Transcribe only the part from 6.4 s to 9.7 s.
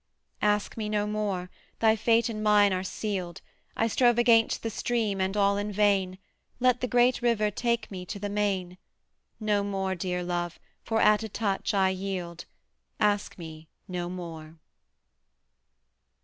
Let the great river take me to the main: No